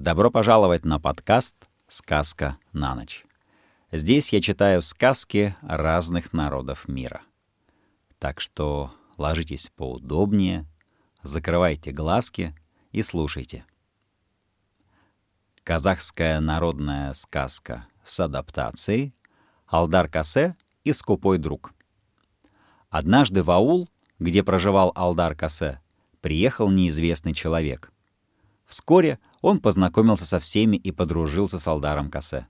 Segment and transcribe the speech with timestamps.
[0.00, 1.56] Добро пожаловать на подкаст
[1.88, 3.24] «Сказка на ночь».
[3.90, 7.22] Здесь я читаю сказки разных народов мира.
[8.20, 10.66] Так что ложитесь поудобнее,
[11.24, 12.54] закрывайте глазки
[12.92, 13.64] и слушайте.
[15.64, 19.16] Казахская народная сказка с адаптацией
[19.66, 20.54] «Алдар Касе
[20.84, 21.72] и скупой друг».
[22.88, 23.88] Однажды в аул,
[24.20, 25.82] где проживал Алдар Касе,
[26.20, 27.90] приехал неизвестный человек.
[28.64, 32.48] Вскоре он познакомился со всеми и подружился с Алдаром Касе.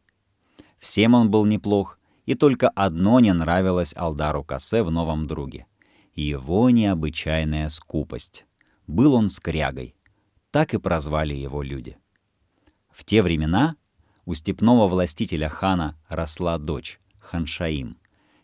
[0.79, 5.67] Всем он был неплох, и только одно не нравилось Алдару Касе в новом друге—
[6.21, 8.45] его необычайная скупость.
[8.87, 9.95] Был он скрягой.
[10.51, 11.97] Так и прозвали его люди.
[12.91, 13.77] В те времена
[14.25, 17.98] у степного властителя хана росла дочь, Ханшаим,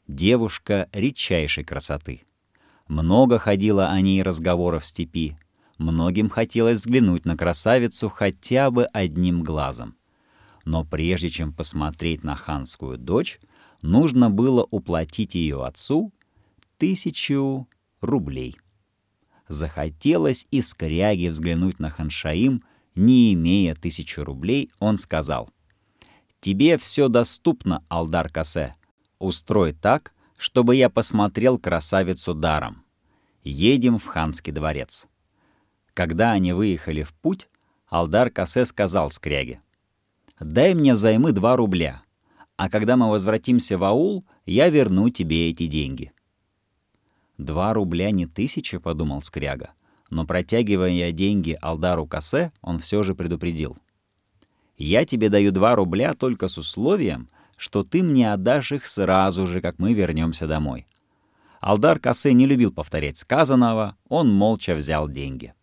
[0.06, 2.22] девушка редчайшей красоты.
[2.86, 5.36] Много ходило о ней разговоров в степи,
[5.78, 9.96] многим хотелось взглянуть на красавицу хотя бы одним глазом.
[10.64, 13.40] Но прежде чем посмотреть на ханскую дочь,
[13.82, 16.12] нужно было уплатить ее отцу
[16.78, 17.68] тысячу
[18.00, 18.56] рублей.
[19.48, 25.50] Захотелось и скряги взглянуть на Ханшаим, не имея тысячи рублей, он сказал,
[26.40, 28.76] «Тебе все доступно, Алдар Касе.
[29.18, 32.84] Устрой так, чтобы я посмотрел красавицу даром.
[33.42, 35.08] Едем в ханский дворец».
[35.94, 37.48] Когда они выехали в путь,
[37.88, 39.60] Алдар Касе сказал скряге,
[40.40, 42.02] «Дай мне взаймы два рубля,
[42.56, 46.12] а когда мы возвратимся в аул, я верну тебе эти деньги».
[47.38, 49.70] «Два рубля не тысяча»,— подумал скряга,
[50.10, 53.78] но протягивая деньги Алдару Касе, он все же предупредил.
[54.76, 59.60] «Я тебе даю два рубля только с условием, что ты мне отдашь их сразу же,
[59.60, 60.88] как мы вернемся домой».
[61.60, 65.54] Алдар Касе не любил повторять сказанного, он молча взял деньги.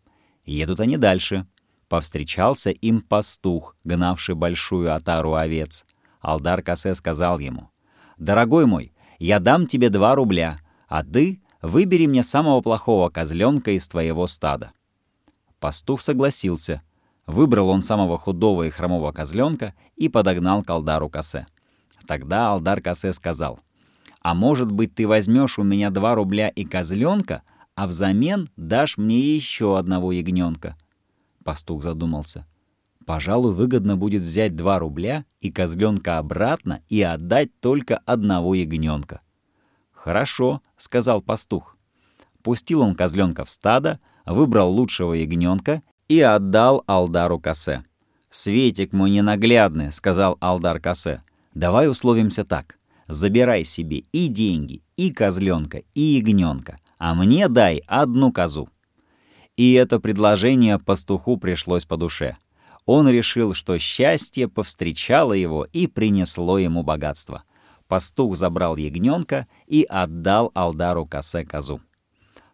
[0.51, 1.47] Едут они дальше.
[1.87, 5.85] Повстречался им пастух, гнавший большую отару овец.
[6.19, 7.69] Алдар Касе сказал ему,
[8.17, 13.87] «Дорогой мой, я дам тебе два рубля, а ты выбери мне самого плохого козленка из
[13.87, 14.73] твоего стада».
[15.61, 16.81] Пастух согласился.
[17.25, 21.47] Выбрал он самого худого и хромого козленка и подогнал к Алдару Касе.
[22.07, 23.57] Тогда Алдар Касе сказал,
[24.21, 27.41] «А может быть, ты возьмешь у меня два рубля и козленка,
[27.75, 30.77] а взамен дашь мне еще одного ягненка.
[31.43, 32.45] Пастух задумался.
[33.05, 39.21] Пожалуй, выгодно будет взять два рубля и козленка обратно и отдать только одного ягненка.
[39.91, 41.77] «Хорошо»,— сказал пастух.
[42.43, 47.85] Пустил он козленка в стадо, выбрал лучшего ягненка и отдал Алдару Касе.
[48.29, 51.23] «Светик мой ненаглядный»,— сказал Алдар Касе.
[51.53, 52.77] «Давай условимся так.
[53.07, 58.69] Забирай себе и деньги, и козленка, и ягненка, а мне дай одну козу».
[59.57, 62.37] И это предложение пастуху пришлось по душе.
[62.85, 67.43] Он решил, что счастье повстречало его и принесло ему богатство.
[67.87, 71.81] Пастух забрал ягненка и отдал Алдару косе козу.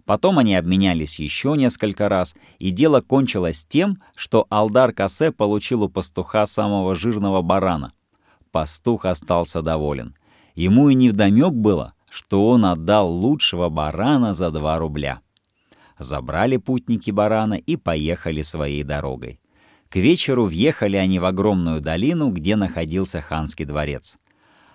[0.06, 5.90] Потом они обменялись еще несколько раз, и дело кончилось тем, что Алдар Касе получил у
[5.90, 7.92] пастуха самого жирного барана.
[8.52, 10.16] Пастух остался доволен.
[10.56, 15.22] Ему и невдомек было, что он отдал лучшего барана за два рубля.
[16.00, 19.40] Забрали путники барана и поехали своей дорогой.
[19.90, 24.18] К вечеру въехали они в огромную долину, где находился ханский дворец.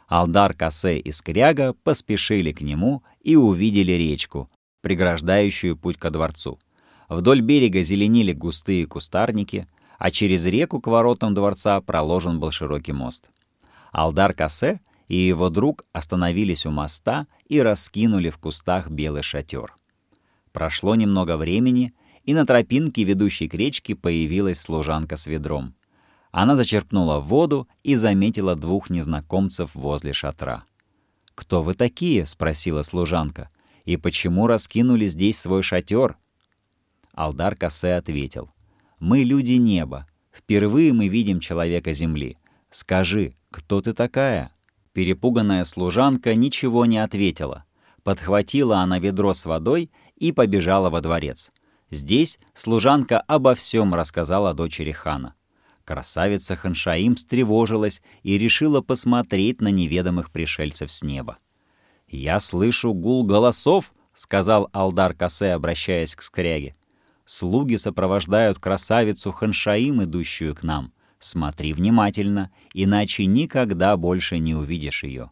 [0.08, 4.50] Алдар Касе и Скряга поспешили к нему и увидели речку,
[4.80, 6.58] преграждающую путь ко дворцу.
[7.08, 13.30] Вдоль берега зеленели густые кустарники, а через реку к воротам дворца проложен был широкий мост.
[13.92, 14.80] Алдар Касе—
[15.12, 19.74] и его друг остановились у моста и раскинули в кустах белый шатер.
[20.52, 21.92] Прошло немного времени,
[22.24, 25.74] и на тропинке, ведущей к речке, появилась служанка с ведром.
[26.30, 30.64] Она зачерпнула воду и заметила двух незнакомцев возле шатра.
[31.34, 33.50] «Кто вы такие?»— спросила служанка.
[33.84, 36.16] «И почему раскинули здесь свой шатер?»
[37.12, 38.48] Алдар Кассе ответил.
[38.98, 40.06] «Мы люди неба.
[40.32, 42.38] Впервые мы видим человека земли.
[42.70, 44.52] Скажи, кто ты такая?»
[44.92, 47.64] Перепуганная служанка ничего не ответила.
[48.02, 51.52] Подхватила она ведро с водой и побежала во дворец.
[51.90, 55.34] Здесь служанка обо всем рассказала дочери хана.
[55.84, 61.38] Красавица Ханшаим встревожилась и решила посмотреть на неведомых пришельцев с неба.
[62.08, 66.74] «Я слышу гул голосов»,— сказал Алдар Касе, обращаясь к скряге.
[67.24, 70.92] «Слуги сопровождают красавицу Ханшаим, идущую к нам.
[71.22, 75.30] Смотри внимательно, иначе никогда больше не увидишь ее.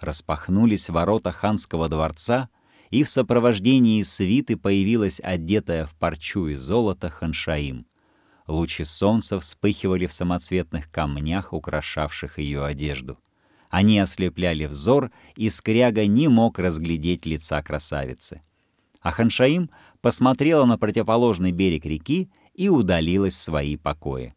[0.00, 2.48] Распахнулись ворота ханского дворца,
[2.88, 7.84] и в сопровождении свиты появилась одетая в парчу и золото Ханшаим.
[8.46, 13.18] Лучи солнца вспыхивали в самоцветных камнях, украшавших ее одежду.
[13.68, 18.40] Они ослепляли взор, и Скряга не мог разглядеть лица красавицы.
[19.02, 19.68] А Ханшаим
[20.00, 24.34] посмотрела на противоположный берег реки и удалилась в свои покои.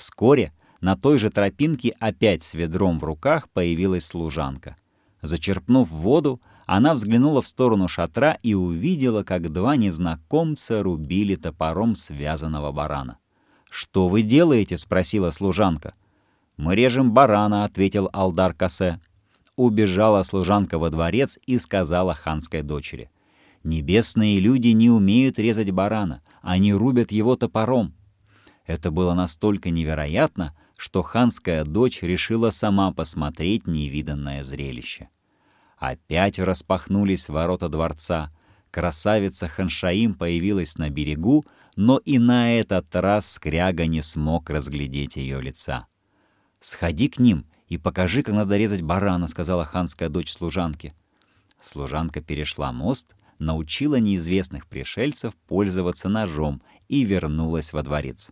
[0.00, 4.76] Вскоре на той же тропинке опять с ведром в руках появилась служанка.
[5.20, 12.72] Зачерпнув воду, она взглянула в сторону шатра и увидела, как два незнакомца рубили топором связанного
[12.72, 13.18] барана.
[13.70, 15.92] «Что вы делаете?»— спросила служанка.
[16.56, 19.00] «Мы режем барана»,— ответил Алдар Касе.
[19.56, 23.10] Убежала служанка во дворец и сказала ханской дочери.
[23.64, 27.92] «Небесные люди не умеют резать барана, они рубят его топором».
[28.70, 35.08] Это было настолько невероятно, что ханская дочь решила сама посмотреть невиданное зрелище.
[35.76, 38.30] Опять распахнулись ворота дворца.
[38.70, 41.44] Красавица Ханшаим появилась на берегу,
[41.74, 45.88] но и на этот раз Скряга не смог разглядеть ее лица.
[46.60, 50.94] «Сходи к ним и покажи, как надо резать барана»,— сказала ханская дочь служанки.
[51.60, 58.30] Служанка перешла мост, научила неизвестных пришельцев пользоваться ножом и вернулась во дворец.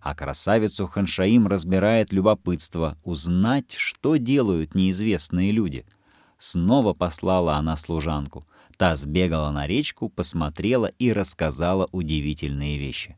[0.00, 5.86] А красавицу Ханшаим разбирает любопытство узнать, что делают неизвестные люди—
[6.40, 8.46] Снова послала она служанку.
[8.78, 13.16] Та сбегала на речку, посмотрела и рассказала удивительные вещи.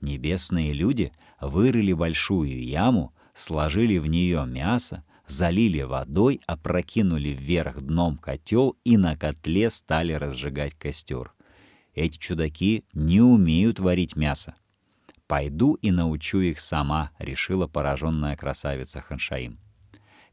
[0.00, 1.12] Небесные люди
[1.42, 9.14] вырыли большую яму, сложили в нее мясо, залили водой, опрокинули вверх дном котел и на
[9.14, 11.34] котле стали разжигать костер.
[11.94, 14.54] Эти чудаки не умеют варить мясо.
[15.26, 19.58] «Пойду и научу их сама»,— решила пораженная красавица Ханшаим.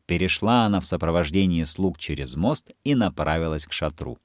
[0.05, 4.17] Перешла она в сопровождении слуг через мост и направилась к шатру.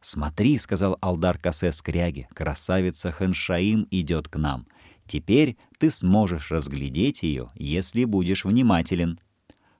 [0.00, 4.66] «Смотри»,— сказал Алдар Касе скряге,— «красавица Ханшаим идет к нам.
[5.06, 9.18] Теперь ты сможешь разглядеть ее, если будешь внимателен».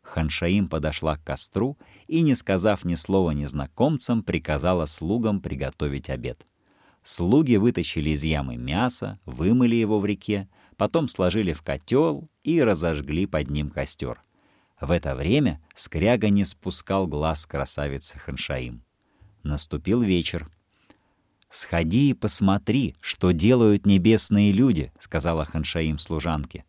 [0.02, 6.46] Ханшаим подошла к костру и, не сказав ни слова незнакомцам, приказала слугам приготовить обед.
[7.08, 10.46] Слуги вытащили из ямы мясо, вымыли его в реке,
[10.76, 14.22] потом сложили в котел и разожгли под ним костер.
[14.78, 18.84] В это время Скряга не спускал глаз красавицы Ханшаим.
[19.42, 20.50] Наступил вечер.
[21.48, 26.66] «Сходи и посмотри, что делают небесные люди»,— сказала Ханшаим служанке.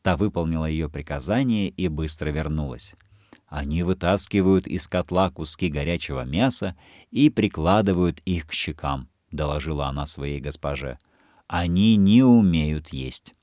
[0.00, 2.94] Та выполнила ее приказание и быстро вернулась.
[3.48, 6.74] Они вытаскивают из котла куски горячего мяса
[7.10, 10.98] и прикладывают их к щекам,— доложила она своей госпоже.
[11.46, 13.34] Они не умеют есть.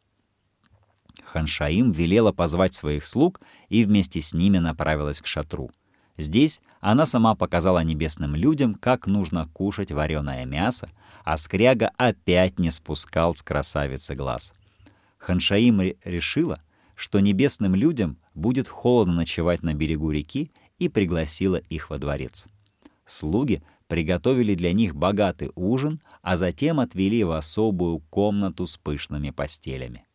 [1.24, 3.40] Ханшаим велела позвать своих слуг
[3.70, 5.72] и вместе с ними направилась к шатру.
[6.18, 10.90] Здесь она сама показала небесным людям, как нужно кушать вареное мясо,
[11.24, 14.54] а Скряга опять не спускал с красавицы глаз.
[15.18, 16.62] Ханшаим решила,
[16.96, 22.48] что небесным людям будет холодно ночевать на берегу реки, и пригласила их во дворец.
[23.06, 23.62] Слуги
[23.92, 30.06] приготовили для них богатый ужин, а затем отвели в особую комнату с пышными постелями.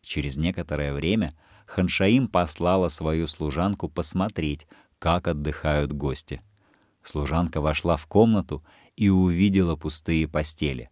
[0.00, 1.32] Через некоторое время
[1.66, 4.66] Ханшаим послала свою служанку посмотреть,
[4.98, 6.42] как отдыхают гости.
[7.04, 8.64] Служанка вошла в комнату
[8.96, 10.90] и увидела пустые постели.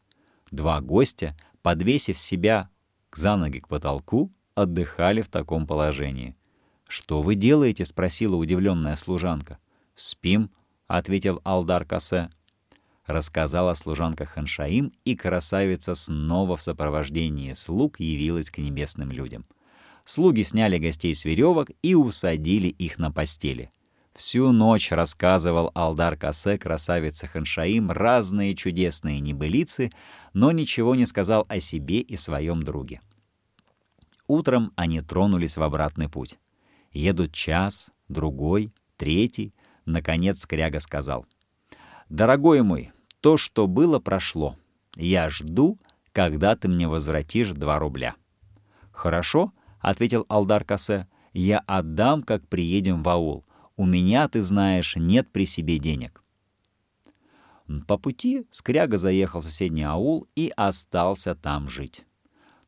[0.53, 2.69] Два гостя, подвесив себя
[3.13, 6.37] за ноги к потолку, отдыхали в таком положении.
[6.87, 9.59] «Что вы делаете?»— спросила удивленная служанка.
[9.97, 10.53] «Спим»,—
[10.97, 12.31] ответил Алдар Касе
[13.07, 19.45] рассказала служанка Ханшаим, и красавица снова в сопровождении слуг явилась к небесным людям.
[20.05, 23.71] Слуги сняли гостей с веревок и усадили их на постели.
[24.15, 29.91] Всю ночь рассказывал Алдар Касе красавице Ханшаим разные чудесные небылицы,
[30.33, 33.01] но ничего не сказал о себе и своем друге.
[34.27, 36.39] Утром они тронулись в обратный путь.
[36.93, 39.55] Едут час, другой, третий.
[39.91, 41.27] Наконец Скряга сказал.
[42.09, 44.57] «Дорогой мой, то, что было, прошло.
[44.95, 45.79] Я жду,
[46.13, 48.15] когда ты мне возвратишь два рубля».
[48.93, 53.45] «Хорошо»,— ответил Алдар Касе,— «я отдам, как приедем в аул.
[53.77, 56.23] У меня, ты знаешь, нет при себе денег».
[57.87, 62.05] По пути Скряга заехал в соседний аул и остался там жить.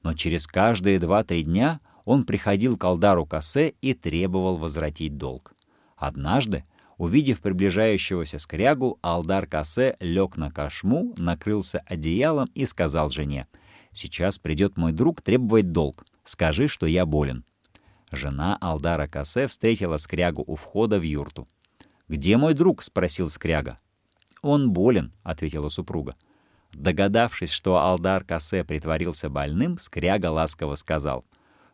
[0.02, 5.54] Но через каждые два-три дня он приходил к Алдару Касе и требовал возвратить долг.
[5.96, 6.64] Однажды
[6.98, 13.46] Увидев приближающегося скрягу, Алдар Касе лег на кошму, накрылся одеялом и сказал жене,
[13.92, 16.04] «Сейчас придет мой друг требовать долг.
[16.24, 17.44] Скажи, что я болен».
[18.10, 21.48] Жена Алдара Касе встретила скрягу у входа в юрту.
[22.08, 23.78] «Где мой друг?»— спросил скряга.
[24.42, 26.14] «Он болен»,— ответила супруга.
[26.72, 31.24] Догадавшись, что Алдар Кассе притворился больным, Скряга ласково сказал,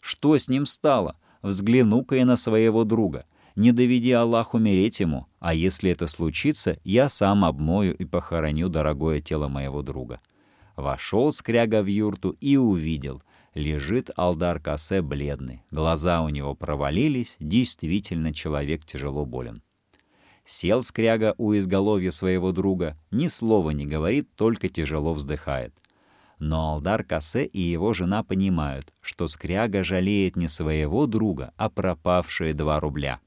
[0.00, 1.16] «Что с ним стало?
[1.42, 3.26] Взгляну-ка я на своего друга.
[3.58, 9.20] Не доведи Аллах умереть ему, а если это случится, я сам обмою и похороню дорогое
[9.20, 10.20] тело моего друга».
[10.76, 13.20] Вошел Скряга в юрту и увидел.
[13.54, 19.60] Лежит Алдар Кассе бледный, глаза у него провалились, действительно человек тяжело болен.
[20.44, 25.74] Сел скряга у изголовья своего друга, ни слова не говорит, только тяжело вздыхает.
[26.38, 32.54] Но Алдар Кассе и его жена понимают, что скряга жалеет не своего друга, а пропавшие
[32.54, 33.18] два рубля.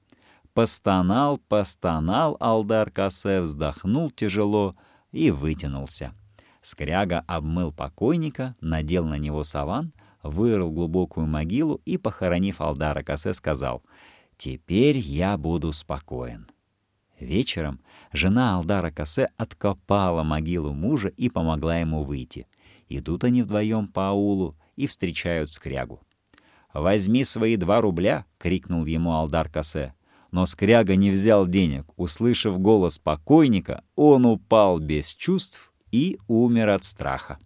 [0.53, 4.75] Постонал, постонал Алдар Кассе, вздохнул тяжело
[5.11, 6.13] и вытянулся.
[6.61, 9.93] Скряга обмыл покойника, надел на него саван,
[10.23, 13.81] вырыл глубокую могилу и, похоронив Алдара Кассе, сказал
[14.37, 16.47] «Теперь я буду спокоен».
[17.19, 17.79] Вечером
[18.11, 22.47] жена Алдара Кассе откопала могилу мужа и помогла ему выйти.
[22.89, 26.01] Идут они вдвоем по аулу и встречают скрягу.
[26.73, 29.93] «Возьми свои два рубля!»— крикнул ему Алдар Кассе.
[30.31, 31.85] Но скряга не взял денег.
[31.97, 37.37] Услышав голос покойника, он упал без чувств и умер от страха.